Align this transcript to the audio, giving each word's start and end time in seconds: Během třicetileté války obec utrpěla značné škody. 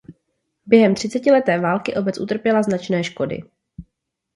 Během 0.65 0.95
třicetileté 0.95 1.59
války 1.59 1.95
obec 1.95 2.19
utrpěla 2.19 2.63
značné 2.63 3.03
škody. 3.03 3.43